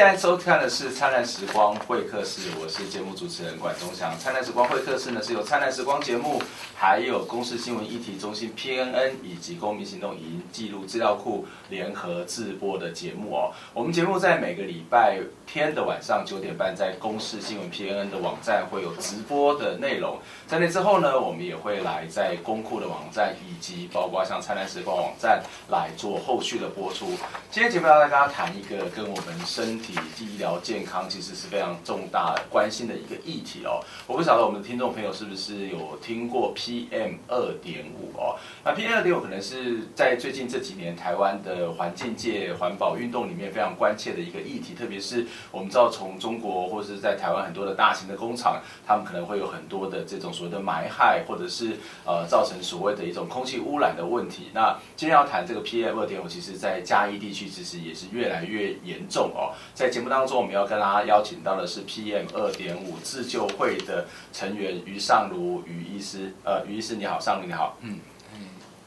[0.00, 4.14] 现在收看的是《灿烂时光会客室》，我是节目主持人管中祥。
[4.16, 6.42] 《灿烂时光会客室》呢是由《灿烂时光》节目，
[6.74, 13.52] 还有公视新闻议题中心 PNN 以及公民行动影音记录资料库联合制播的节目哦。
[13.74, 20.18] 我们节目在每个礼拜天的晚上九点半，在公视新闻 PNN 的网站会有直播的内容。
[20.50, 27.06] 在那之后呢，我们也会来在公库的网站以及包括像《灿烂时光》网站来做后续的播出。
[27.52, 33.78] 今天节目要来跟大家谈一个跟我们身体医疗健康其实是非常重大关心的一个议题哦。
[34.08, 38.34] 我不晓得我们的听众朋友是不是有听过 PM 二点五哦？
[38.64, 54.48] 那 PM 二点五可能是在最近这几年台湾的环境界环保运动里面非常关切的一个议题，特别是我们知道从中国或是在台湾很多的大型的工厂，他们可能会有很多的这种所谓的霾害，或者是呃造成所谓的一种空气污染的问题。
[54.54, 59.52] 那今天要谈这个 PM 二点五，其实在嘉义地区其实也是越来越严重哦。
[59.74, 66.32] 在节目当中，我们要跟大家邀请到的是 PM 二点五自救会的成员于尚如于医师。
[66.42, 67.76] 呃，于医师你好，尚如你好。
[67.82, 68.00] 嗯，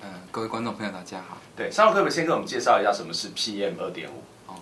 [0.02, 1.38] 嗯，各位观众朋友大家好。
[1.56, 4.24] 对，尚儒可不可以先跟我们介绍一下什么是 PM 二点五？
[4.52, 4.56] 哦，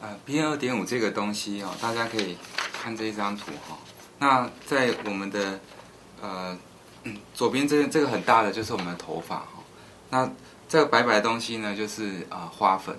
[0.00, 2.36] 呃，PM 二点五这个东西哦，大家可以
[2.72, 3.78] 看这一张图哈、哦。
[4.18, 5.60] 那在我们的
[6.22, 6.56] 呃
[7.34, 9.62] 左边这个这个很大的就是我们的头发哈、哦。
[10.08, 10.30] 那
[10.66, 12.96] 这个白白的东西呢，就是啊、呃、花粉。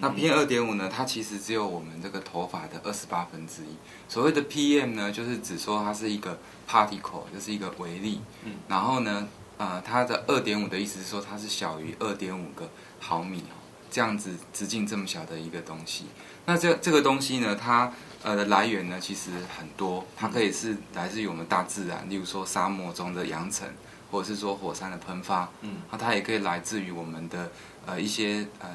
[0.00, 0.88] 那 PM 二点五呢？
[0.88, 3.74] 它其实只有我们这个头发的二十八分之一。
[4.08, 8.20] 所谓的 PM 呢，就是只说它是一个 particle，就是一个微粒。
[8.44, 8.52] 嗯。
[8.68, 9.26] 然后呢，
[9.58, 13.58] 呃，它的二点五的意思是说它是小于二点五个毫米哦，
[13.90, 16.06] 这样子直径这么小的一个东西。
[16.46, 23.68] 那这这个东西呢，它呃的来源呢其实很多，它可以是来自于我们大自然，例如说沙漠中的扬尘，
[24.10, 25.48] 或者是说火山的喷发。
[25.62, 25.82] 嗯。
[25.90, 27.50] 那它也可以来自于我们的
[27.86, 28.68] 呃一些呃。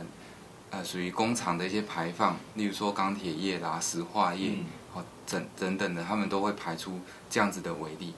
[0.72, 4.52] 呃，属于工厂的一些排放，例如说钢铁业啦、石化业，
[4.94, 7.00] 哦，等等等的，他们都会排出
[7.30, 8.14] 这样子的微粒。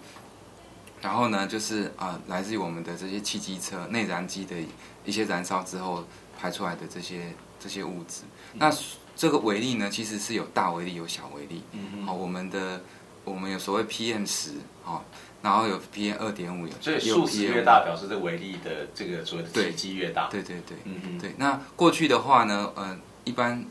[1.01, 4.55] 然后呢，就是啊、呃，来自于我们的这些汽机车内燃机的
[5.05, 6.03] 一些燃烧之后
[6.37, 8.23] 排出来的这些这些物质。
[8.53, 8.71] 那
[9.15, 11.63] 这个微粒呢，其实是有大微粒，有小微粒。
[11.71, 12.81] 嗯好、哦，我们的
[13.23, 14.51] 我们有所谓 PM 十，
[14.83, 15.03] 好。
[15.39, 20.27] 然后有 PM 二点五有，所以数值越大，表示这个微粒的这个所谓的体积越大。
[20.29, 21.35] 对对对，嗯嗯对。
[21.37, 23.63] 那过去的话呢，呃，一般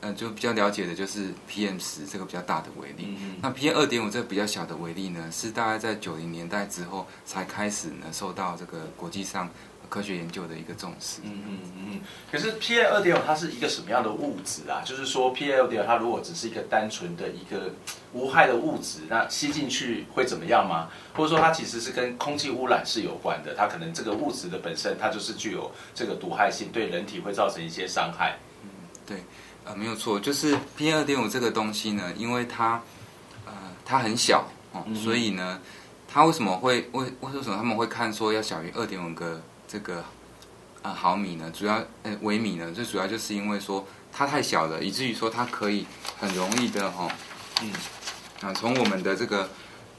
[0.00, 3.06] 呃就比较了解的就是 PM 十这个比较大的微粒。
[3.08, 3.36] 嗯嗯。
[3.42, 9.48] 那 PM 二点五这个比较小的微粒呢，是大概在九零年代之后才开始呢受到这个国际上。
[9.90, 11.20] 科学研究的一个重视。
[11.24, 12.00] 嗯嗯嗯。
[12.32, 14.80] 可是 P L 二点五它是一个什么样的物质啊？
[14.82, 17.70] 就是说 P L 二点五它如果只是一个单纯的一个
[18.14, 20.88] 无害的物质，那吸进去会怎么样吗？
[21.14, 23.54] 或者说它其实是跟空气污染是有关的？
[23.54, 28.38] 它可能这个物质的本身它就是具有这个毒害性，对人体会造成一些伤害。
[28.62, 28.70] 嗯，
[29.04, 29.24] 对，
[29.64, 32.80] 呃，没有错，就是 PM 二点五这个东西呢，因为它
[33.44, 33.52] 呃
[33.84, 35.60] 它很小哦，嗯、所以呢，
[36.06, 39.42] 它为什么会为为什么他们会看说要小于二点五个？
[39.70, 40.02] 这个
[40.82, 45.86] 啊毫米呢，主要呃微米呢，最主要就是因为说它太小了，以至于说它可以
[46.18, 47.12] 很容易的哈、哦，
[47.62, 47.72] 嗯
[48.40, 49.48] 啊从我们的这个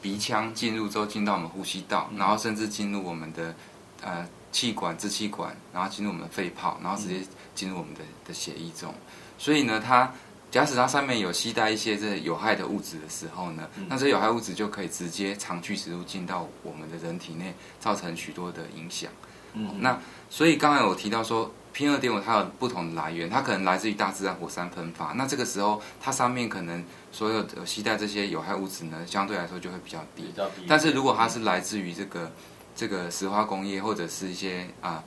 [0.02, 3.56] 鼻腔进入之后进到我们呼吸道，然后甚至进入我们的
[4.02, 7.22] 呃气管支气管，然后进入我们的肺泡，然后直接
[7.56, 8.94] 进入我们的的血液中。
[9.38, 10.12] 所以呢，它
[10.52, 19.10] 假使它上面有携带一些这有害的物质的时候呢，那这有害物质就可以直接长驱直入进到我们的人体内，造成许多的影响。
[19.54, 25.14] 嗯，那所以刚才我提到说，PM 二点五它有不同的来源，它可能来自于大自然火山喷发。
[25.14, 30.24] 那这个时候，它上面可能所有的携带这些有害物质呢，相对来说就会比较低。
[30.24, 30.66] 比较低。
[30.68, 32.32] 但是如果它是来自于这个
[32.76, 35.04] 这个石化工业或者是一些啊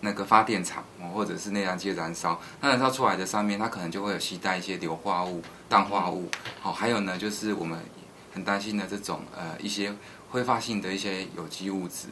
[0.00, 6.28] 那个发电厂或者是内燃机燃烧，那燃烧出来的上面它可能就会有携带一些硫化物、氮化物。
[6.60, 7.78] 好，还有呢就是我们
[8.32, 9.92] 很担心的这种呃一些
[10.30, 12.08] 挥发性的一些有机物质。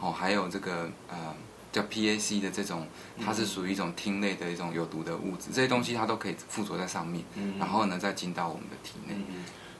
[0.00, 1.34] 哦，还有这个呃
[1.72, 2.86] 叫 PAC 的这种，
[3.24, 7.24] 它是属于一种烃类的一种有毒的物质，这些东西它都可以附着在上面，
[7.58, 9.14] 然后呢再进到我们的体内。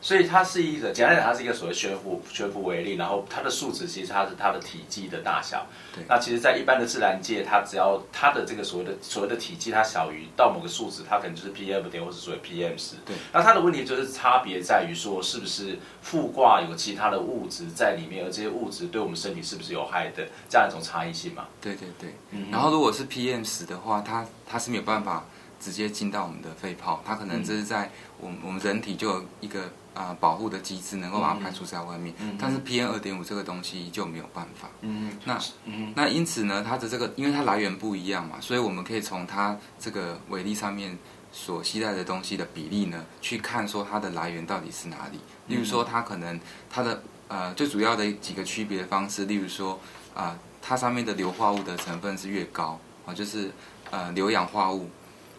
[0.01, 5.67] 所以它是一个，简单讲，它是一个所谓悬浮悬浮微粒，然后它的数值其实它是它的体积的大小。
[5.95, 6.05] 对。
[6.09, 12.95] 那其实，在一般的自然界，它只要它的这个所谓的所谓的体积它小于到某个数值，它可能就是 PM 点或是所谓 PM 十。
[13.05, 13.17] 对。
[13.33, 21.45] 那它的问题就是差别在于说，是不是附挂有其他的物质在里面，而这些物质对我们身体是不是有害的，这样一种差异性嘛？
[21.61, 22.15] 对对对。
[22.31, 22.47] 嗯。
[22.53, 25.25] 然后如果是 PM 十的话，它它是没有办法
[25.61, 29.71] 直接进到我们的肺泡，它可能这是在我们我们人体就有一个。
[29.95, 32.15] 呃保护的机制，能够把它排除在外面。
[32.21, 34.69] 嗯、但是 PM 二点五这个东西就没有办法。
[34.83, 40.97] 嗯，那嗯那因此呢，它的这个因为它来源不一样嘛，所以我们可以从它这个微粒上面
[41.33, 45.19] 所携带的东西的比例呢，去看说它的来源到底是哪里。
[45.49, 46.39] 例如说，它可能
[46.71, 49.73] 它的呃最主要的几个区别的方式，例如说
[50.15, 53.51] 啊、呃，它上面的硫化物的成分是越高啊，就是
[53.91, 54.89] 呃硫氧化物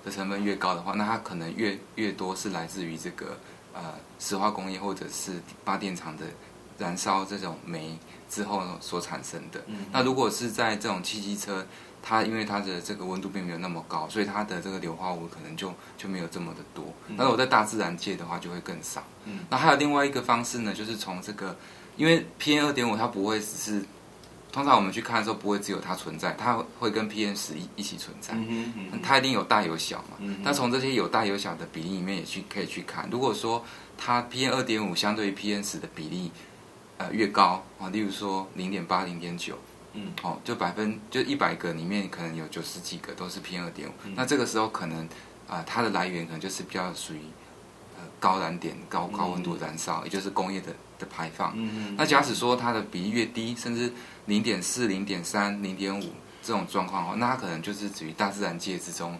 [0.04, 3.38] 的成分越高的话，那它可能越越多是来自于这个
[3.74, 6.26] 呃石化工业或者是发电厂的
[6.78, 7.98] 燃烧这种煤
[8.30, 9.62] 之后所产生的。
[9.68, 11.66] 嗯、那如果是在这种汽机车，
[12.02, 16.86] 它因为它的这个温度并没有那么高，所以它的这个硫化物可能就就没有这么的多。
[17.18, 19.04] 那如果在大自然界的话，就会更少。
[19.26, 21.56] 嗯、那还有另外一个方式呢，就是从这个，
[21.98, 23.86] 因为 PM 二点五它不会只是，
[24.52, 28.34] 通常我们去看的时候不会只有它存在，它会跟 PM 十一一起存在。
[28.34, 30.18] 嗯嗯、它一定有大有小嘛。
[30.20, 33.64] 嗯、那从这些有大有小的比例里面也去可以去看，如果说
[33.98, 36.32] 它 PM 二点五相对于 PM 十的比例
[36.98, 39.58] 呃越高啊，例如说零点八、零点九。
[39.94, 45.00] 嗯，哦，就百分就一百个里面可能有九十几个都是 PM 二点五，那这个时候可能
[45.48, 47.49] 啊、呃，它的来源可能就是比较属于呃
[48.20, 51.56] 高燃点、高高温度燃烧，嗯、也就是工业的的排放。
[51.96, 53.92] 那假使说它的比例越低，甚至
[54.26, 56.14] 零点四、零点三、零点五
[56.44, 59.18] 这种状况哦，那它可能就是属于大自然界之中。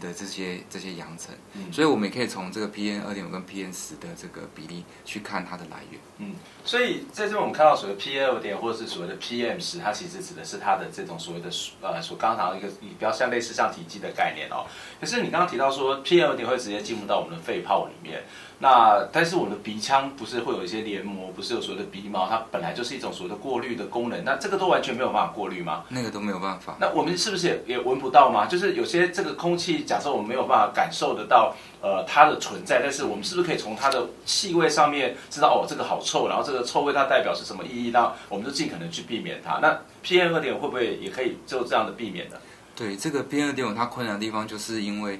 [0.00, 6.00] 的这些这些扬尘，嗯、所以我们也可以从这个 PM 二点五跟 PM 十的这个比例去看它的来源。
[6.18, 6.34] 嗯，
[6.64, 11.50] 所以在这边我们看到所谓 PM 二点或者是所谓的 PM 十，它其实指的是它的这种所谓的
[11.80, 14.66] 呃所刚刚讲的一个比较像类似像体积的概念哦。
[15.00, 18.22] 可是你刚刚提到说 PM 二点会直接进入到我们的肺泡里面。
[18.58, 24.24] 那但是我们的鼻腔不是会有一些黏膜，不是有所谓的鼻毛，它本来就是一种所谓的过滤的功能。
[24.24, 25.84] 那这个都完全没有办法过滤吗？
[25.88, 26.76] 那个都没有办法。
[26.80, 28.46] 那我们是不是也也闻不到吗？
[28.46, 37.90] 就是有些这个空气，假设我们没有办法感受得到呃它的存在，但是我们是不是可以从它的气味上面知道哦这个好臭，然后这个臭味它代表是什么意义？
[37.90, 39.58] 那我们就尽可能去避免它。
[39.60, 42.36] 那 PM 二点五会不会也可以就这样的避免呢？
[42.76, 45.18] 对，这个 PM 二点五它困难的地方就是因为。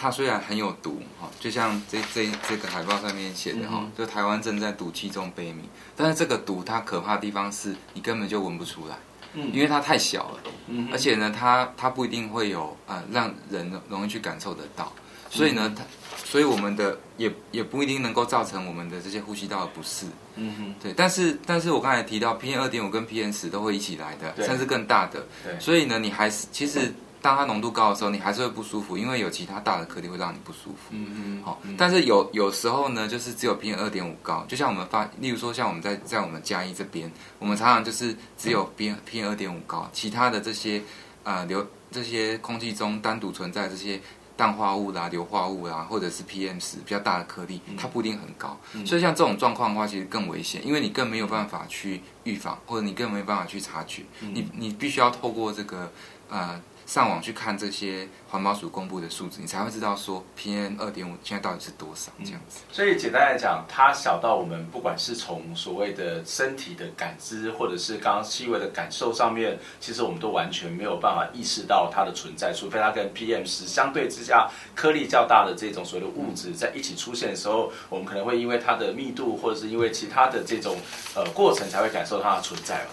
[0.00, 5.64] 它虽然很有毒，哈，就像这这这个海报上面写的哈，就台湾正在毒气中悲鸣。
[5.96, 8.96] 但是这个毒它可怕的地方是你根本就闻不出来，
[9.34, 14.92] 嗯，因为它太小了，嗯，而且呢，它它不一定会有呃让人容易去感受得到，
[15.30, 15.82] 所以呢，它，
[16.24, 20.06] 所以我们的也也不一定能够造成我们的这些呼吸道的不适，
[20.36, 20.92] 嗯哼，对。
[20.92, 25.58] 但是但是我刚才提到 PM 二点五跟 PM 十都会一起来的，甚至更大的，对。
[25.58, 26.94] 所以呢，你还是其实。
[27.20, 30.90] 当它浓度高的时候，你还是会不舒服，因为有其他大的颗粒会让你不舒服。
[30.90, 31.42] 嗯嗯。
[31.42, 40.80] 好，但是有有时候呢，就是只有 PM 二点五高，就像我们发，例如说像我们在在我们嘉义这边，我们常常就是只有 PM PM 二点五高，其他的这些
[41.24, 44.00] 呃流这些空气中单独存在这些
[44.36, 48.56] 氮化物啦、硫化物啦，或者是 PM 十比较大的颗粒，它不一定很高。
[48.74, 54.02] 嗯、所以像这种状况的话，其实更危险，因为你更没有办法去预防，或者你更没有办法去察觉。
[54.20, 55.90] 嗯、你你必须要透过这个
[56.28, 56.60] 呃。
[56.88, 62.60] 上网去看这些环保署公布的数字，你才会知道说 PM 二点五现在到底是多少这样子。
[62.72, 80.74] 所以简单来讲，它小到我们不管是从所谓的身体的感知，或者是刚刚气味的感受上面，其实我们都完全没有办法意识到它的存在，除非它跟 PM 十相对之下颗粒较大的这种所谓的物质在一起出现的时候，我们可能会因为它的密度，或者是因为其他的这种
[81.14, 82.90] 呃过程，才会感受它的存在嘛。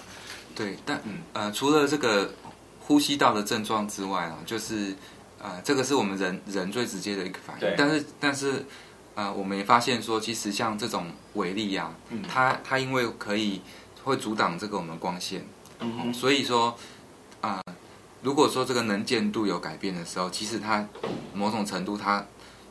[0.53, 2.29] 对，但嗯呃，除了这个。
[2.87, 4.95] 呼吸道的症状之外啊，就是，
[5.41, 7.61] 呃，这个是我们人人最直接的一个反应。
[7.61, 8.63] 对但是，但是，
[9.15, 13.59] 呃，我们也发现说，其实像这种微粒啊，嗯、它它因为可以
[14.03, 15.43] 会阻挡这个我们光线，
[15.79, 16.77] 嗯，所以说，
[17.41, 17.73] 啊、呃，
[18.21, 20.87] 如果说这个能见度有改变的时候，其实它
[21.33, 22.23] 某种程度它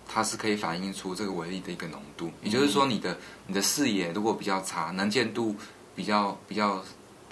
[0.06, 2.30] 它是可以反映出这个微粒的一个浓度。
[2.40, 3.18] 也就是说，你的
[3.48, 5.56] 你的视野如果比较差，能见度
[5.96, 6.80] 比较比较。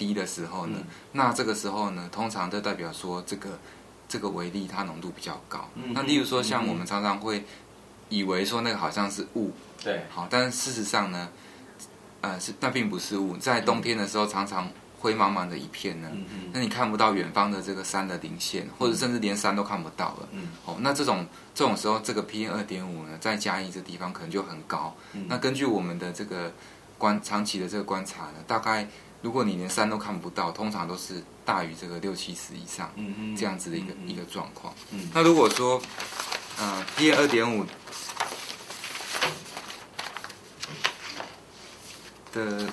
[0.02, 3.56] 低的时候呢，嗯、那这个时候呢，通常就代表说这个
[4.08, 5.68] 这个微粒它浓度比较高。
[5.76, 7.44] 嗯、那例如说，像我们常常会
[8.08, 11.28] 以为说那个好像是雾，对，好，但是事实上呢，
[12.20, 13.36] 呃，是那并不是雾。
[13.36, 14.68] 在冬天的时候，常常
[14.98, 16.10] 灰茫茫的一片呢，
[16.52, 20.28] 那你看不到远方的这个山的零线，或者甚至连山都看不到了。
[20.32, 24.94] 嗯，哦，那这种这种时候，这个 PM 二点五呢，在嘉义这地方可能就很高。
[25.12, 26.52] 嗯、那根据我们的这个
[26.98, 28.88] 观长期的这个观察呢，大概。
[29.22, 34.74] 如果你连山都看不到，通常都是大于这个六七十以上，嗯嗯，这样子的一个、嗯、一个状况。
[34.90, 35.80] 嗯，那如果说，
[36.58, 37.64] 呃，PM 二点五
[42.32, 42.68] 的，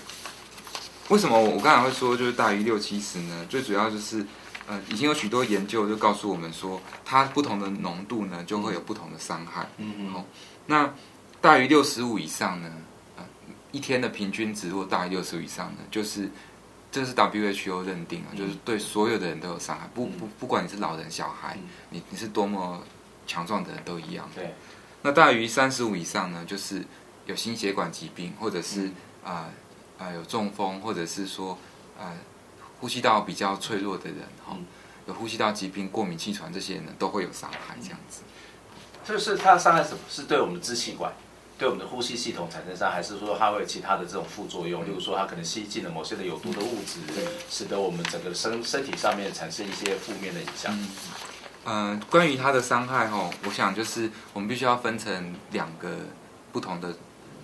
[1.10, 3.46] 为什么我刚才会说就是大于六七十呢？
[3.48, 4.26] 最主要就是，
[4.68, 9.70] 呃，已经有许多研究就告诉我们说，它不同的浓度呢，就会有不同的伤害。
[9.78, 10.12] 嗯嗯。
[10.14, 10.26] 好，
[10.66, 10.92] 那
[11.40, 12.72] 大于六十五以上呢？
[13.72, 16.30] 一天的平均值如果大于六十以上的，就是
[16.92, 21.58] 这是 WHO 认定啊，就是对所有的人都有伤害，不不不管你是老人小孩，
[21.92, 22.82] 你你是多么
[23.28, 24.28] 强壮的人都一样。
[24.34, 24.56] 对，
[25.04, 26.84] 那大于三十五以上呢，就是
[27.28, 28.88] 有心血管疾病，或者是
[29.24, 29.50] 啊啊、
[30.00, 31.54] 呃呃、有中风，或者是说
[31.96, 32.18] 啊、呃、
[32.80, 34.58] 呼吸道比较脆弱的人哈、哦，
[35.06, 38.22] 有呼吸道疾病、过敏、气喘这些人呢，都会有伤害这样子。
[39.06, 40.00] 就是它伤害什么？
[40.10, 41.14] 是对我们的支气管？
[41.60, 44.86] 对我们的呼吸系统产生伤害，还是说它会有其他的这种副作用？
[44.86, 47.02] 例如说，它可能吸进了某些的有毒的物质，
[47.50, 50.74] 使得我们整个身身体上面产生一些负面的影响。
[51.66, 55.90] 嗯，呃、关于它的伤害哈，我想就是我们必须要分成两个
[56.54, 56.96] 不同的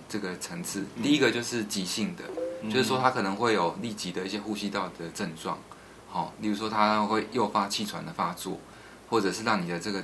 [0.08, 0.86] 这个层次。
[1.02, 2.24] 第一个就是急性的，
[2.70, 5.58] 就是说它可能会有立即的一些呼吸道的症状，
[6.08, 8.58] 好，例如说它会诱发气喘的发作，
[9.10, 10.02] 或者是让你的这个。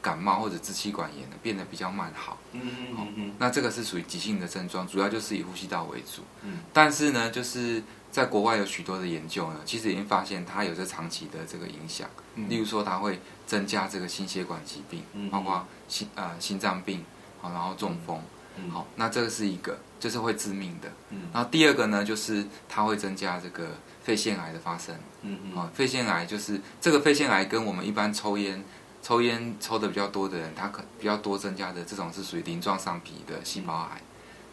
[0.00, 2.60] 感冒或者支气管炎的变得比较慢好，嗯
[2.96, 17.04] 嗯嗯，那这个是属于急性的症状，主要就是以呼吸道为主，嗯，但是呢，就是在国外有许多的研究呢，其实已经发现它有着长期的这个影响，嗯，例如说它会增加这个心血管疾病，嗯，包括心呃心脏病，
[17.40, 18.20] 好，然后中风，
[18.56, 23.68] 嗯，好，那这个是一个，就是会致命的，嗯，然后第二个呢，就是它会增加这个
[24.02, 28.62] 肺腺癌的发生，嗯嗯，啊，肺腺癌就是这个肺腺癌跟我们一般抽烟。
[29.00, 34.02] 抽烟抽的比较多的人，他可比较多增加的这种是属于鳞状上皮的细胞癌，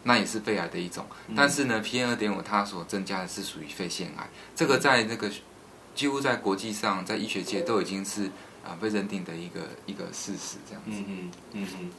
[0.04, 1.04] 那也是肺癌的一种。
[1.36, 5.30] 但是呢，PM 二点五它所增加的是属于肺腺癌，这个在那个
[5.94, 8.30] 几乎在国际上，在医学界都已经是
[8.64, 10.90] 啊被认定的一个一个事实这样子。
[10.90, 11.90] 嗯嗯嗯嗯。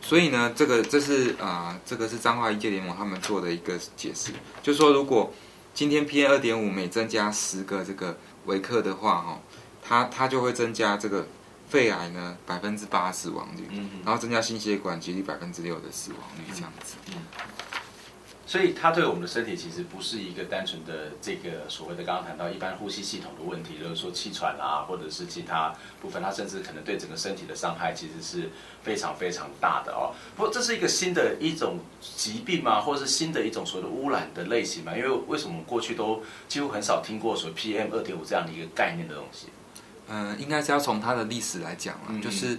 [0.00, 5.32] 所以呢，这个这是啊这个是彰化医界联盟他们做的一个解释，就是说如果
[5.74, 9.40] 今天 PM 二点五每增加十个这个维克的话，哈。
[9.86, 11.26] 它它就会增加这个
[11.68, 16.96] 肺癌呢百分之八死亡率，嗯，然后增加心血管疾病百分之六的死亡率这样子。
[17.08, 17.14] 嗯，
[18.46, 28.48] 所以它对我们的身体其实不是一个单纯的这个所谓的刚刚谈到一般呼吸系统的问题，就是说气喘啊，或者是其他部分，它甚至可能对整个身体的伤害其实是
[28.84, 30.14] 非常非常大的哦。
[30.36, 32.80] 不过这是一个新的一种疾病嘛？
[32.80, 34.96] 或者是新的一种所谓的污染的类型嘛？
[34.96, 39.48] 因为为什么我们过去都几乎很少听过所谓 PM 二点五这样的一个概念的东西？
[40.08, 42.58] 嗯、呃，应该是要从它的历史来讲了，嗯，就是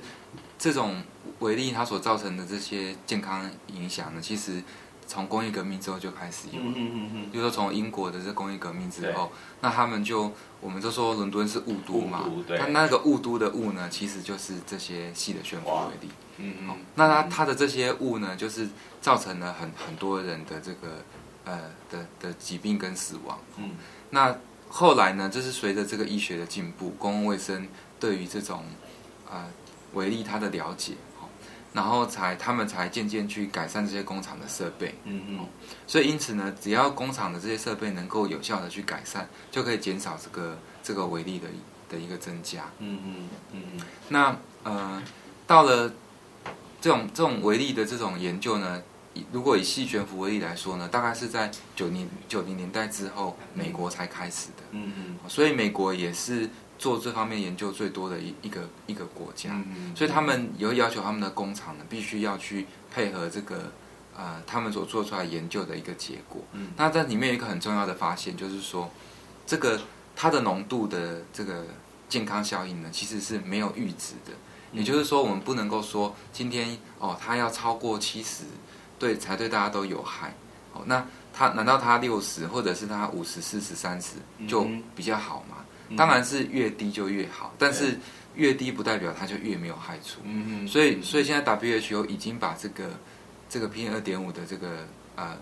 [0.59, 1.01] 这种
[1.39, 4.61] 微粒它所造成的这些健康影响呢，其实
[5.05, 6.65] 从工业革命之后就开始有了。
[6.67, 12.25] 嗯嗯嗯，就是说从英国的这工业革命之后，那他们就我们就说伦敦是雾都嘛，
[12.57, 16.09] 它那个雾都的雾呢，其实就是这些细的悬浮微粒。
[16.37, 18.67] 嗯嗯，那它它的这些雾呢，就是
[18.99, 21.03] 造成了很很多人的这个
[21.45, 23.39] 呃的的疾病跟死亡。
[23.57, 23.71] 嗯，
[24.09, 24.35] 那。
[24.69, 27.67] 后来呢，就是随着这个医学的进步，公共卫生
[27.99, 28.63] 对于这种
[29.29, 29.45] 呃
[29.93, 30.93] 微粒它的了解，
[31.73, 34.95] 然后才他们才渐渐去改善这些工厂的设备。
[35.05, 35.45] 嗯嗯。
[35.85, 41.47] 所以因此呢，只要工厂的这些设备能够有效的去改善，就可以减少这个这个微粒的
[41.89, 42.65] 的一个增加。
[42.79, 43.81] 嗯嗯嗯嗯。
[44.09, 45.01] 那呃，
[45.45, 45.91] 到了
[46.81, 48.81] 这种这种微粒的这种研究呢，
[49.31, 54.63] 如果以细悬浮为例来说呢，大概是在九零九零年代之后，美国才开始的。
[54.71, 55.29] 嗯嗯。
[55.29, 59.51] 所以美国也是做这方面研究最多的一一个一个国家。
[59.51, 59.95] 嗯嗯。
[59.95, 63.71] 所以他们有要求他们的工厂呢，必须要去配合这个
[64.15, 66.41] 呃他们所做出来研究的一个结果。
[66.53, 66.69] 嗯。
[66.75, 68.89] 那在里面有一个很重要的发现，就是说
[69.45, 69.79] 这个
[70.15, 71.65] 它的浓度的这个
[72.09, 74.33] 健康效应呢，其实是没有阈值的。
[74.73, 78.43] 也就是说，我们不能够说今天哦，它要超过七十。
[78.99, 80.33] 对，才对大家都有害。
[80.73, 84.15] 哦，那他难道他六十或者是他五十、四十、三十
[84.47, 85.57] 就比较好吗？
[85.89, 85.95] 嗯？
[85.95, 87.97] 当然是越低就越好，但是
[88.35, 90.19] 越低不代表它就越没有害处。
[90.23, 90.67] 嗯嗯。
[90.67, 92.89] 所以，所以现在 WHO 已经把这个
[93.49, 94.85] 这个 PM 二点五的这个
[95.15, 95.37] 呃，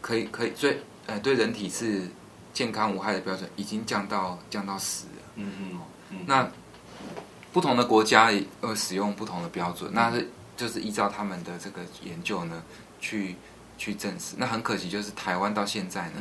[0.00, 0.76] 可以可以，所以
[1.06, 2.08] 呃，对人体是
[2.54, 5.22] 健康无害的标准已经降到降到十了。
[5.36, 5.52] 嗯
[6.10, 6.18] 嗯。
[6.26, 6.48] 那
[7.52, 10.28] 不同的国家呃使用不同的标准，那是。
[10.62, 12.62] 就是依照他们的这个研究呢，
[13.00, 13.34] 去
[13.76, 14.36] 去证实。
[14.38, 16.20] 那很可惜，就是台湾到现在呢，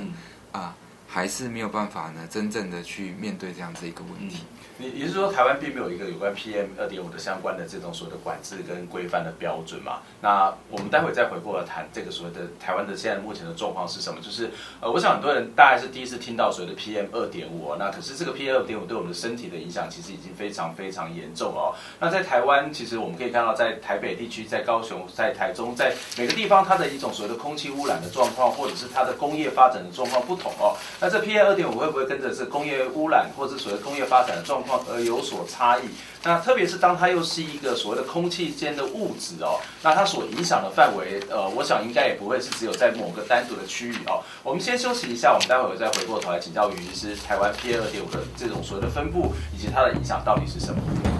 [0.51, 0.73] 啊、嗯呃，
[1.13, 4.37] 还是没有办法呢，真正的去面对这样子一个问题。
[4.39, 9.99] 嗯你也是说，台湾并没有一个有关 PM 二点五的相关的这种所谓的管制跟规范的标准嘛？
[10.19, 14.19] 那我们待会再回过来谈这个所谓的台湾的现在目前的状况是什么？
[14.21, 14.49] 就是
[14.79, 21.75] 呃，我想很多人大概是第一次听到所谓的 PM 二点五，那可是这个 PM 二点五对我们的身体的影响其实已经非常非常严重哦。
[21.99, 30.75] 那在台湾，其实我们可以看到，在台北地区、在高雄、在台中，在每个地方，它的一种所谓的空气污染的状况，或者是它的工业发展的状况不同哦。
[31.03, 35.81] 那这 PM 二点五会不会跟着这工业污染或者所谓工业发展的状况而有所差异？
[36.23, 44.21] 那特别是当它又是一个所谓的空气间的物质哦，那它所影响的范围，呃，我想应该也不会是只有在某个单独的区域哦。
[44.43, 51.10] 我们先休息一下，我们待会儿再回过头来请教于医师，台湾 PM 二点五的这种所谓的分布以及它的影响到底是什么？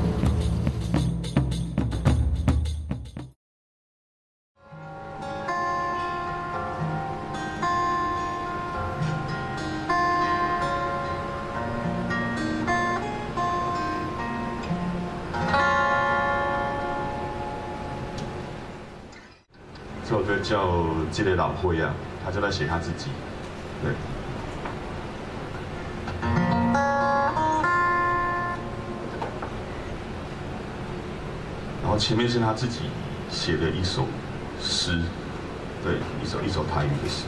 [21.23, 21.93] 这个老会啊，
[22.25, 23.11] 他就在写他自己，
[23.83, 23.91] 对。
[31.83, 32.79] 然后前面是他自己
[33.29, 34.07] 写的一首
[34.59, 34.99] 诗，
[35.83, 37.25] 对，一首一首台语的诗。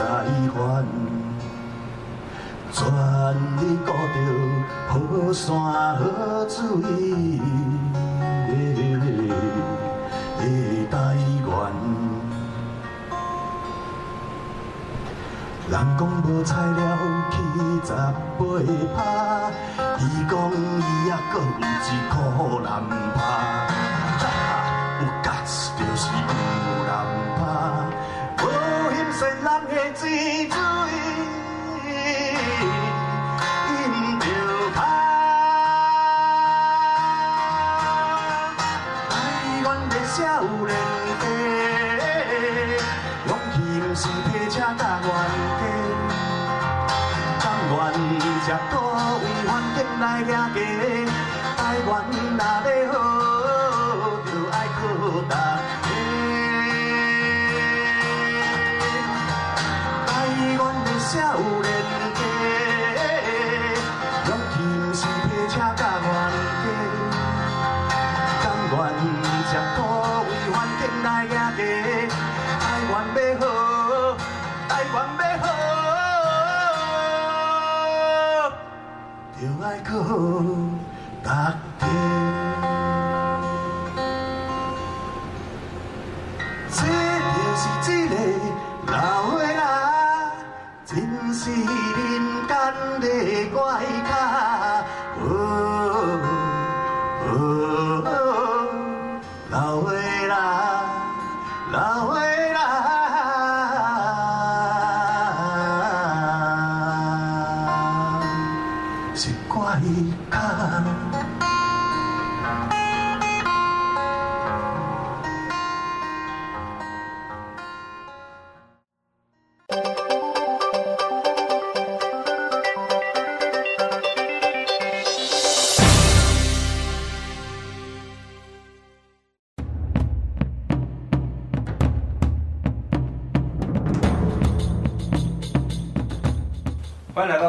[0.00, 0.06] 再
[0.56, 0.56] 返，
[2.72, 2.80] 全
[3.58, 4.16] 力顾着
[4.88, 4.92] 好
[5.30, 5.44] 山
[5.94, 6.00] 好
[6.48, 6.58] 水
[8.48, 8.50] 的
[10.90, 10.94] 台
[11.46, 11.48] 湾。
[15.68, 16.80] 人讲无采了
[17.30, 17.36] 七
[17.84, 17.92] 十
[18.38, 18.40] 八
[18.96, 18.98] 拍，
[19.98, 20.32] 伊讲
[20.80, 22.14] 伊还佫有一箍
[22.60, 22.68] 难
[23.14, 23.18] 拍
[29.92, 30.69] 爱靠
[61.12, 61.69] 大家。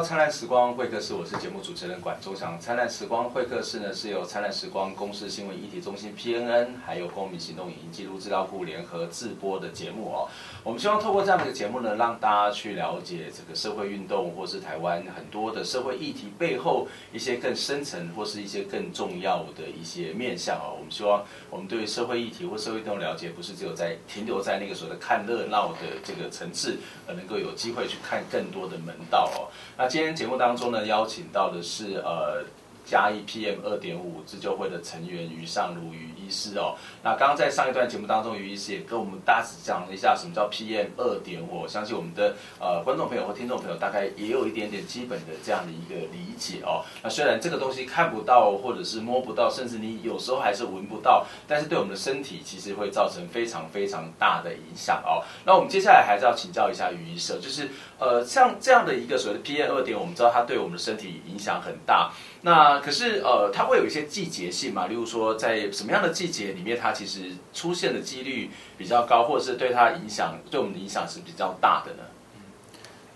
[0.04, 2.60] 灿烂时光会客室，我是节目主持人管中祥。
[2.60, 10.28] 灿烂时光会客室呢，是由灿烂时光公司新闻议题中心 PNN，还有公民行动影音记录资料库联合制播的节目哦。
[10.64, 20.74] 我们希望透过这样的一个节目呢，让大家去了解这个社会运动，或是台湾很多的社会议题背后一些更深层或是一些更重要的一些面向哦。
[20.78, 29.52] 我们希望我们对社会议题或社会运动了解，不是只有在停留在那个所谓的看热闹的这个层次，而能够有机会去看更多的门道哦。
[29.78, 32.46] 那今天节目当中呢，邀请到的是呃。
[32.86, 46.84] 加一 PM 二点五自救会的成员于尚儒于医师哦，那刚刚在上一段节目当中，于医师也跟我们大致讲了一下什么叫 PM 二点五，相信我们的呃观众朋友和听众朋友大概也有一点点基本的这样的一个理解哦。
[47.04, 55.24] 那虽然这个东西看不到，或者是摸不到，甚至你有时候还是闻不到，但是对我们的身体其实会造成非常非常大的影响哦。
[55.46, 62.12] 那我们接下来还是要请教一下于医师，就是呃像这样的一个所谓的 PM 二点五，我们知道它对我们的身体影响很大。
[62.44, 64.88] 那可是呃，它会有一些季节性嘛？
[64.88, 68.50] 例如说，在什么样的季节里面，它其实出现的几率
[68.80, 72.04] 比较高，或者是对它影响，对我们的影响是比较大的呢？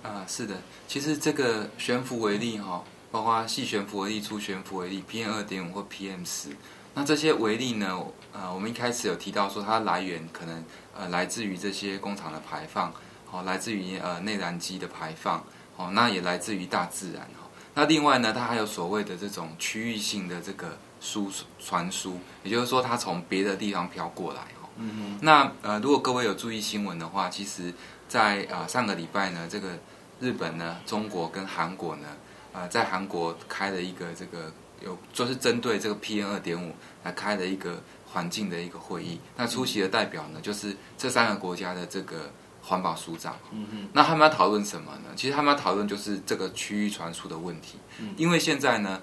[0.04, 0.56] 嗯，啊，是的，
[0.88, 6.50] 其实这个悬浮微粒哈，包括细悬浮微粒、粗悬浮微粒、PM 二点五或 PM 十，
[6.94, 8.00] 那这些微粒呢，
[8.32, 10.64] 呃，我们一开始有提到说，它来源可能
[10.96, 12.94] 呃来自于这些工厂的排放，
[13.26, 15.44] 好，来自于呃内燃机的排放，
[15.76, 17.28] 好，那也来自于大自然。
[17.76, 24.70] 那另外呢，它还有所谓的这种区域性的这个输传输，也就是说，它从别的地方飘过来哈。
[24.78, 25.20] 嗯嗯。
[25.22, 27.74] 那呃，如果各位有注意新闻的话，其实
[28.08, 29.78] 在，在啊上个礼拜呢，这个
[30.22, 32.08] 日本呢、中国跟韩国呢，
[32.54, 34.50] 呃，在韩国开了一个这个
[34.82, 39.20] 有就是针对这个 PM 二点五来开了一个环境的一个会议。
[39.36, 42.32] 那出席的代表呢，就是这三个国家的这个。
[42.67, 45.12] 环保署长，嗯嗯，那他们要讨论什么呢？
[45.15, 48.99] 其实他们要讨论就是这个区域传输的问题，嗯，因为现在呢，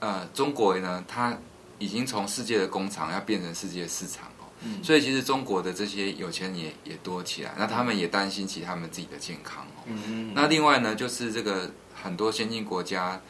[0.00, 1.34] 呃，中国呢，它
[1.78, 13.20] 已经从世界的工厂要变成世界市场哦，嗯，所以其实中国的这些有钱人也也多起来，那他们也担心起他们自己的健康哦，嗯嗯，那另外呢，就是这个很多先进国家啊，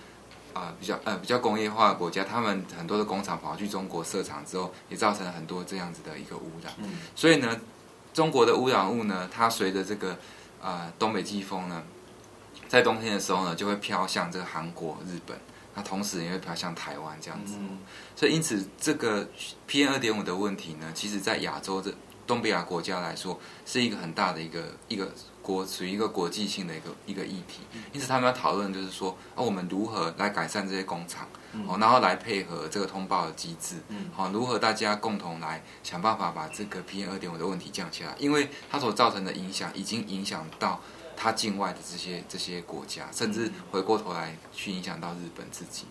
[0.54, 7.56] 呃，比较呃比较工业化的国家，他们很多的工厂跑去中国设厂之后，也造成了很多这样子的一个污染，嗯，所以呢。
[8.12, 10.16] 中国的污染物呢，它随着这个
[10.60, 11.82] 呃东北季风呢，
[12.68, 15.36] 在冬天的时候呢，就会飘向这个韩国、日本，
[15.74, 17.54] 那同时也会飘向台湾这样子。
[17.58, 17.78] 嗯、
[18.14, 19.26] 所以因此，这个
[19.68, 21.92] PM 二点五的问题呢，其实在亚洲这
[22.26, 25.12] 东北亚国家来说，是一个很大的一个一个。
[25.42, 27.60] 国属于一个国际性的一个一个议题，
[27.92, 31.28] 因此他们要讨论就是说，哦，我们如何来改善这些工厂，
[31.66, 33.76] 哦，然后来配合这个通报的机制，
[34.14, 40.80] 好，如何大家共同来想办法把这个 PM 二点五的问题降下来，因为它所造成的影响已经影响到
[41.16, 45.86] 它境外的这些这些国家，甚至回过头来去影响到日本自己。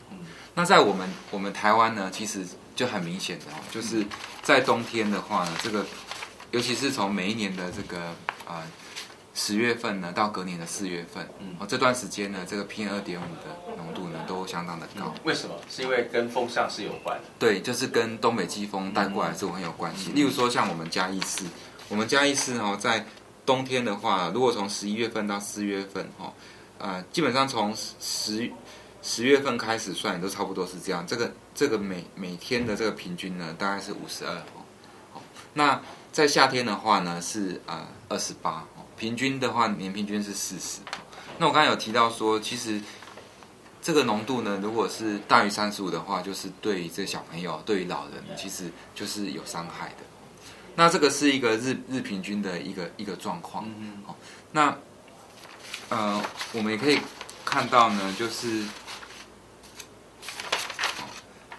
[0.55, 4.05] 那在我们我们台湾呢，其实就很明显的哦，就是
[4.41, 5.85] 在冬天的话呢，这个
[6.51, 7.99] 尤其是从每一年的这个
[8.47, 8.63] 啊。
[9.33, 15.05] 十月份呢，到隔年的四月份，嗯，哦，这段时间呢，这个 PM 二点五的浓度呢，都相当的高。
[15.05, 15.13] 嗯。
[15.23, 15.55] 为什么？
[15.69, 17.23] 是因为跟风向是有关的。
[17.39, 20.11] 对，就是跟东北季风带过来是很有关系。
[20.11, 21.45] 嗯、例如说，像我们嘉义市，
[21.87, 23.05] 我们嘉义市哦，在
[23.45, 26.33] 冬天的话，如果从十一月份到四月份，哦，
[26.77, 28.51] 呃，基本上从十
[29.01, 31.07] 十月份开始算，也都差不多是这样。
[31.07, 34.35] 这个这个每每天的这个平均呢，大概是五十二。
[35.13, 35.21] 哦，
[35.53, 38.65] 那在夏天的话呢，是呃二十八。
[39.01, 40.79] 平均的话，年平均是四十。
[41.39, 42.79] 那我刚才有提到说，其实
[43.81, 50.03] 这个浓度呢，如果是大于三十五的话，就是对于这小朋友、对于老人，其实就是有伤害的。
[50.75, 53.65] 那这个是一个日日平均的一个一个状况。
[54.05, 54.13] 哦，
[54.51, 54.77] 那
[55.89, 56.99] 呃，我们也可以
[57.43, 58.63] 看到呢，就是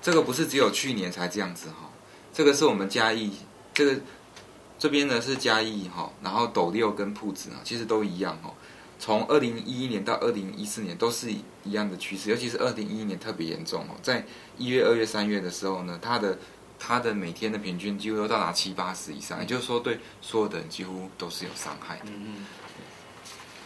[0.01, 1.91] 这个不是只有去年才这样子哈，
[2.33, 3.33] 这个是我们嘉义
[3.75, 4.01] 这个。
[4.83, 8.53] 这边呢是嘉义哈，然后斗六跟铺子呢，其实都一样哈。
[8.99, 13.95] 从二零一一年到二零一四年都是一样的趋势，尤其是二零一一年特别严重哦。
[14.03, 14.27] 在
[14.59, 16.37] 一月、二月、三月的时候呢，它的
[16.81, 22.07] 它的每天的平均几乎都到达七八十以上，也就是说对所有的人几乎都是有伤害的。
[22.07, 22.47] 嗯嗯。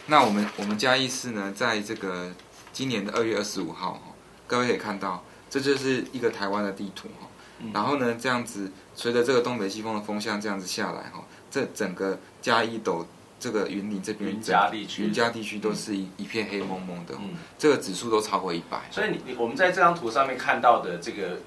[0.09, 2.31] 那我们我们嘉义市呢，在这个
[2.74, 4.12] 今年的二月二十五号哈，
[4.46, 7.26] 各位可以看到，这就是一个台湾的地图哈。
[7.72, 13.06] 然后呢，这样子随着这个东北季风的风向这样子下来哈，这整个嘉义斗
[13.38, 18.80] 这个云林这边云嘉地区，云嘉地区都是一一片黑蒙蒙的，嗯，这个指数都超过一百。
[18.90, 21.38] 所以你你我们在这张图上面看到的这个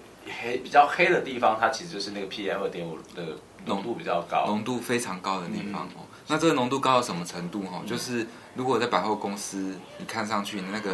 [0.41, 3.35] 黑比较黑的地方，它其实就是那个 PM 二点五的
[3.65, 6.01] 浓度比较高，浓度非常高的地方哦。
[6.01, 7.79] 嗯、那这个浓度高到什么程度哈？
[7.81, 10.91] 嗯、就是如果在百货公司，你看上去那个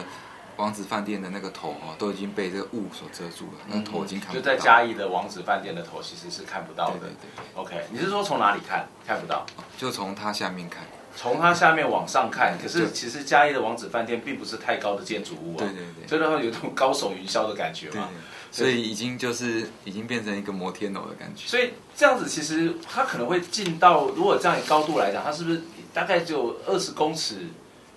[0.58, 4.40] 王子饭店的那个头哦，都已经被这个雾所遮住了，那个头已经看不到。
[4.40, 7.00] 就在嘉义的王子饭店的头其实是看不到的。
[7.00, 7.62] 对对对。
[7.62, 9.46] OK，你是说从哪里看看不到？
[9.78, 10.84] 就从它下面看。
[11.18, 15.60] 从它下面往上看，可是其实嘉义的王子饭店并不是太高的建筑物啊。
[15.60, 16.08] 对对对。
[16.08, 18.10] 所以它有种高耸云霄的感觉嘛。
[18.12, 18.22] 对。
[18.52, 21.46] 所以已经就是已经变成一个摩天楼的感觉。
[21.48, 25.62] 所以这样子其实它可能会进到，如果这样以高度来讲，它是不是
[25.94, 27.48] 大概只有二十公尺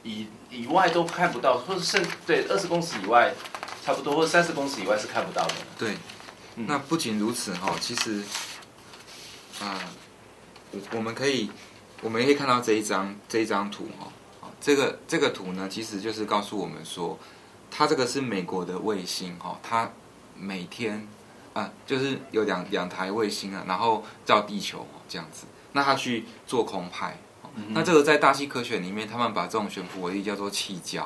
[0.09, 3.33] 以以外都看不到，或者甚对二十公尺以外
[3.85, 5.55] 差不多，或者三十公尺以外是看不到的。
[5.79, 5.97] 对，
[6.57, 8.23] 嗯、那不仅如此哈，其实
[9.61, 9.79] 啊，
[10.73, 11.51] 我、呃、我们可以
[12.01, 14.09] 我们也可以看到这一张这一张图哈，
[14.61, 17.19] 这个这个图呢，其实就是告诉我们说，
[17.71, 19.91] 它这个是美国的卫星哈，它。
[20.41, 21.05] 每天，
[21.53, 27.19] 啊，就是有两两台卫星啊，然后照地球这样子，那他去做空拍，
[27.57, 31.03] 嗯、那这个在大气科学里面，他们把这种悬浮微粒叫做气胶，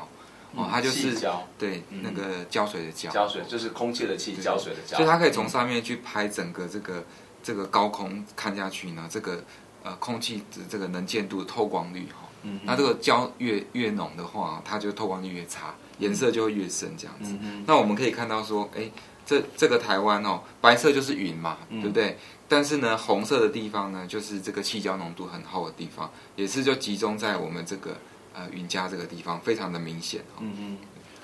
[0.54, 1.46] 哦、嗯，它就是胶。
[1.58, 7.04] 对、嗯、那个胶水的胶，胶水就是空气的气，胶水的胶，所以它可以从上面去拍整个这个
[7.42, 9.44] 这个高空看下去呢，这个
[9.82, 18.90] 呃空气的这个能见度透光率哈，嗯，那这个胶越越浓的话，它就透光率越差，颜色就会越深这样子，嗯、那我们可以看到说，哎。
[19.32, 22.18] 这这个台湾哦，白色就是云嘛，嗯、对不对？
[22.48, 27.96] 但是呢，红色的地方呢，就是这个气胶浓度很厚的地方，也是就集中在我们这个
[28.34, 30.20] 呃云嘉这个地方，非常的明显。
[30.38, 30.78] 嗯嗯，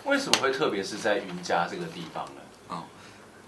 [0.06, 2.40] 为什么会特别是在云家这个地方呢？
[2.68, 2.82] 哦，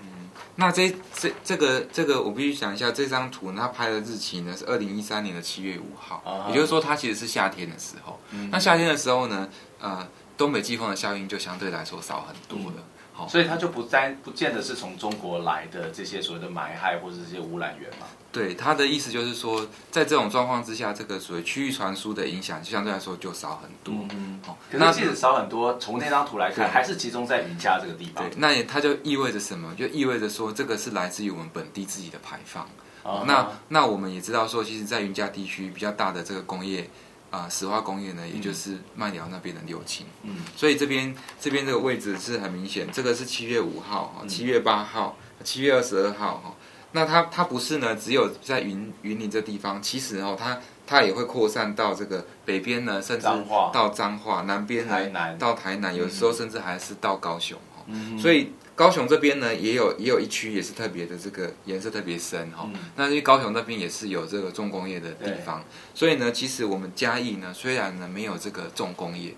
[0.03, 8.21] 嗯，那这这这个这个我必须讲一下，这张图它拍的日期呢是二零一三年的七月五号，也就是说它其实是夏天的时候。
[8.33, 9.49] 嗯、那夏天的时候呢，
[9.81, 12.77] 呃，东北季风的效应就相对来说少很多了。
[12.77, 12.85] 嗯
[13.29, 18.07] 所以它就不再不见得是从中国来的这些所谓的霾害或者这些污染源嘛？
[18.33, 24.07] 对，他的意思就是说，在这种状况之下，这个所谓区域传输的影响，相对来说就少很多。
[24.15, 28.23] 嗯，好，可是即使少很多，从那张图来看，还是集中在云嘉这个地方。
[28.25, 29.75] 对，那也它就意味着什么？
[29.77, 32.65] 就意味着说，这个是来自于我们本地自己的排放。
[33.03, 33.25] Uh huh.
[33.25, 36.89] 那那我们也知道说，其实，在云嘉地区比较大的这个工业。
[37.31, 46.55] 啊，石化工业呢，也就是麦寮那边的六轻，嗯，所以这边这边这个位置是很明显，这个是七月五号哈，七月八号，七月二十二号哈，
[46.93, 53.27] 那它它不是呢，只有在云云林这地方，其实哦，它它也会扩散到这个北边呢，甚至
[53.73, 55.39] 到彰化，南边呢南。
[55.39, 58.53] 到台南，有时候甚至还是到高雄哈，嗯，所以。
[58.81, 62.63] 高雄这边呢，也有也有一区也是特别的，这个颜色特别深哈。
[62.73, 65.63] 嗯、那因为高雄那边也是有这个重工业的地方，
[65.95, 69.35] 所以呢，其实我们嘉义呢，虽然呢没有这个重工业，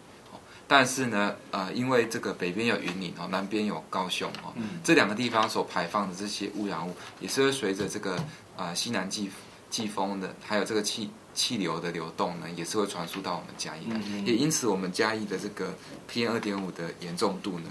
[0.69, 8.15] 但是呢，呃，因为这个北边有云林哦，南边有高雄哦，嗯、这两个地方所排放的这些污染物，也是会随着这个
[8.57, 9.29] 啊、呃、西南季
[9.69, 13.97] 季风的，还有这个气气流的流动呢，也是会传输到我们嘉义的。
[13.97, 15.75] 嗯嗯也因此，我们嘉义的这个
[16.09, 17.69] PM 二点五的严重度呢。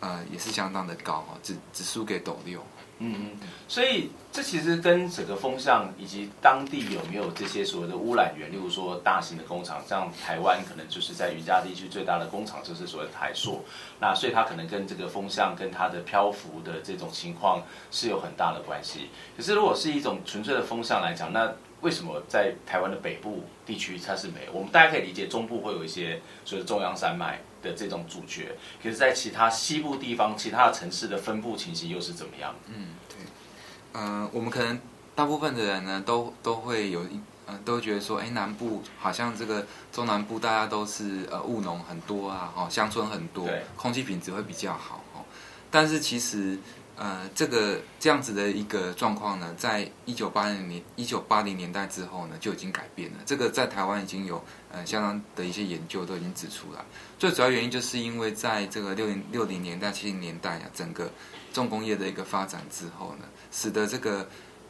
[0.00, 2.60] 呃，也是相当的高哦，只只输给斗六。
[3.02, 13.64] 嗯嗯，所以这其实跟整个风向以及当地有没有这些所谓的污染源，例如说大型的工厂，像台湾可能就是在云嘉地区最大的工厂就是所谓台塑，
[14.00, 19.08] 那所以它可能跟这个风向跟它的漂浮的这种情况是有很大的关系。
[19.34, 24.52] 可是如果是一种纯粹的风向来讲，那为什么在台湾的北部地区它是没有？
[24.52, 32.54] 我们大家可以理解中部会有一些所谓中央山脉的这种主角，可是，在其他西部地方、其他的城市的分布情形又是怎么样？
[32.66, 33.16] 嗯，对，
[33.92, 34.80] 呃，我们可能
[35.14, 45.24] 大部分的人呢，都都会有一，呃，都会觉得说，哎，南部好像这个中南部大家都是呃务农很多啊，哦，乡村很多，对空气品质会比较好，哦，
[45.70, 46.58] 但是其实。
[47.02, 53.20] 呃，这个这样子的一个状况呢，在一九八零年一九八零年代之后呢，就已经改变了。
[53.24, 56.84] 这个在台湾已经有呃相当的一些研究都已经指出来。
[57.18, 61.10] 最主要原因就是因为在这个六零六零年代七零年代啊，整个
[61.54, 64.20] 重工业的一个发展之后呢，使得这个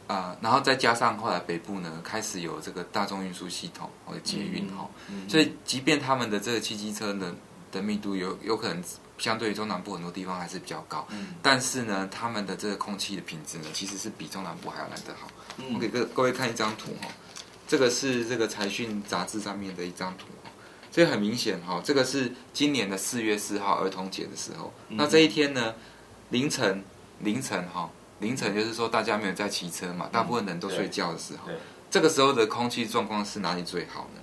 [0.07, 7.35] 啊、呃，然后再加上后来北部呢开始有这个大众运输系统或者捷运哈，嗯嗯、所以即便他们的这个汽机车的
[7.73, 8.81] 的密度有有可能。
[9.21, 15.27] 相对于中南部很多地方还是比较高，嗯、但是呢，他们的这个空气的品质呢，其实是比中南部还要来得好。
[15.57, 17.07] 嗯、我给各各位看一张图哈，
[17.67, 20.25] 这个是这个财讯杂志上面的一张图，
[20.91, 25.75] 这个很明显哈，这个是今年的四月四号儿童节的时候，嗯、那这一天呢，
[26.29, 26.83] 凌晨
[27.19, 27.87] 凌晨哈，
[28.21, 31.51] 凌晨就是说大家没有在骑车嘛，大部分人都睡觉的时候，
[31.91, 34.21] 这个时候的空气状况是哪里最好呢？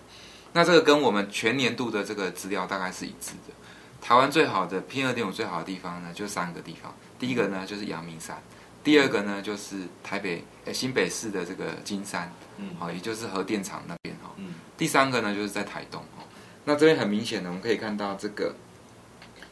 [0.55, 3.55] 那这个跟我们全年度的这个资料大概是一致的。
[4.01, 6.95] 台湾最好的 PM 二点五最好的地方呢，就三个地方。
[7.19, 8.41] 第一个呢就是阳明山，
[8.83, 14.31] 第二个呢就是台北呃新北市的这个金山，嗯，好，也就是核电厂那边哈。
[14.37, 16.25] 嗯，第三个呢就是在台东哈。
[16.65, 18.55] 那这边很明显的，我们可以看到这个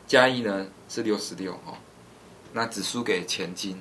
[0.07, 1.77] 嘉义呢是六十六哈，
[2.53, 3.81] 那只输给前金。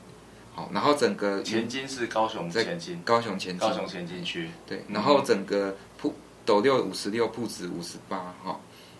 [0.55, 4.49] 好，然后整个前金是高雄前金，高雄前金，高雄前金区。
[4.65, 8.57] 对，然后整个铺斗六五十六，铺子五十八哈，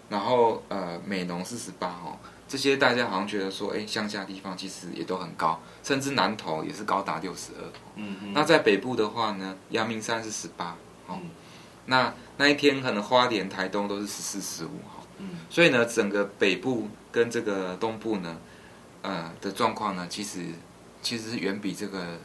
[0.10, 7.64] 然后呃美浓四十八哈，这些大家好像觉得说，哎，乡下地方其实也都很高，甚至南投也是高达六十二。
[7.96, 8.34] 嗯嗯。
[8.34, 10.76] 那在北部的话呢，阳明山是十八，
[11.08, 11.20] 哦，
[11.86, 15.04] 那那一天可能花莲、台东都是十四、十五哈。
[15.18, 15.40] 嗯。
[15.50, 18.38] 所以呢，整个北部跟这个东部呢，
[19.02, 20.46] 呃的状况呢，其实。
[21.02, 22.18] 其实是远比这个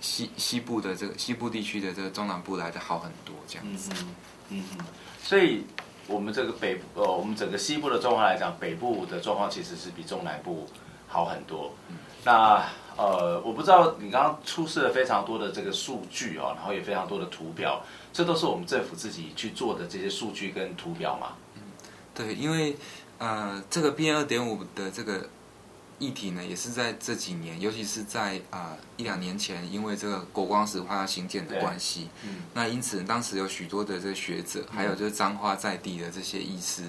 [0.00, 3.90] 西西部的这个西部地区的这个中南部来的好很多，这样子。
[3.92, 4.14] 嗯
[4.50, 4.86] 嗯嗯。
[5.20, 5.64] 所以，
[6.06, 10.66] 我们这个北呃，我们整个西部的状况来讲，北部的状况其实是比中南部
[11.08, 11.72] 好很多。
[11.88, 12.62] 嗯、那
[12.96, 21.32] 呃，我不知道你刚刚出示了非常多的这个数据哦，然后也非常多的图表，这都是我们政府自己去做的这些数据跟图表嘛？
[21.54, 21.62] 嗯，
[22.14, 22.76] 对，因为
[23.18, 25.28] 呃，这个 PM 二点五的这个。
[25.98, 36.82] 议题呢，也是在这几年，尤其是在啊、呃、一两年前，因为这个国光石化兴建的关系，嗯，那因此当时有许多的这个学者，还有就是彰化在地的这些医师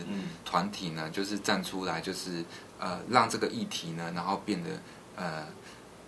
[0.43, 2.43] 团体呢，就是站出来，就是
[2.79, 4.69] 呃让这个议题呢，然后变得
[5.15, 5.45] 呃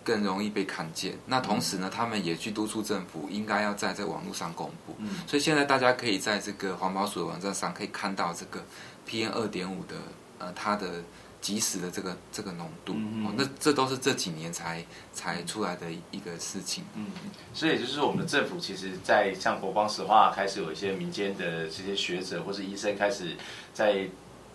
[0.02, 1.16] 更容易被看见。
[1.24, 4.96] 那同时呢，他们也去督促政府应该要在这个网络上公布。
[4.98, 8.64] 嗯，所以现在大家可以在这个环保署的网站上可以看到这个
[9.08, 9.94] PM 二点五的
[10.40, 11.04] 呃它的。
[11.40, 16.84] 即时的这个这个浓度，嗯、哦，那这都是这几年才才出来的一个事情。
[16.94, 17.06] 嗯，
[17.54, 23.36] 所以也就是我们的政府，其实，在像国光石化开始有一些民间的这些学者或是医生开始
[23.72, 24.08] 在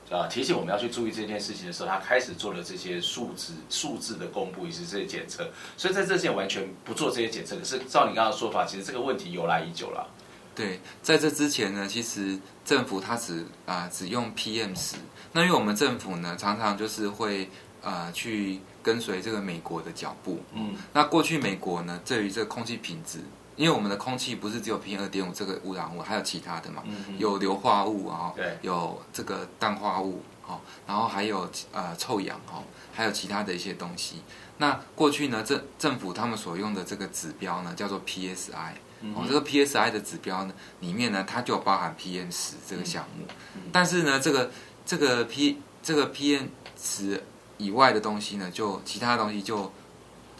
[0.10, 5.50] 呃提醒我们要去注意这件事情的时候，他开始做了这些数字数字的公布以及这些检测。
[5.78, 10.10] 所以在这之前完全不做这些检测，可是照你刚刚的说法，其实这个问题由来已久了。
[10.56, 14.98] 对，在这之前呢，其实政府它只啊、呃、只用 PM 十。
[15.32, 17.50] 那因为我们政府呢，常常就是会
[17.82, 20.40] 呃去跟随这个美国的脚步。
[20.54, 20.76] 嗯。
[20.94, 23.20] 那过去美国呢，对于这个空气品质，
[23.56, 26.84] 因为我们的空气不是只有 PM 二点五这个污染物，还有其他的嘛。
[26.86, 27.18] 嗯。
[27.18, 28.56] 有硫化物啊，对。
[28.62, 32.62] 有这个氮化物，哦，然后还有呃臭氧，哦，
[32.94, 34.22] 还有其他的一些东西。
[34.60, 38.74] 那过去呢，政政府他们所用的这个指标呢，叫做 PSI。
[39.16, 43.26] 哦，这个 PSI 的指标呢，里面呢，它就包含 PM 十这个项目。
[43.72, 44.50] 但是呢，这个
[44.86, 46.48] 这个 P 这个 PM
[46.82, 47.24] 十
[47.58, 49.72] 以外的东西呢，就其他的东西就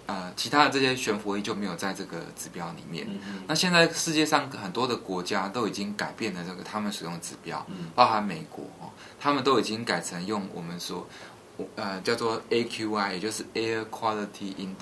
[0.06, 3.08] 呃，其他的这些悬浮物就没有在这个指标里面。
[3.48, 11.08] 那现在世界上很多的国家都已经改变了这个他们使用的指标，包含美国哦，他们都已经改成用我们说
[11.76, 14.82] 呃叫做 AQI，也就是 Air Quality Index。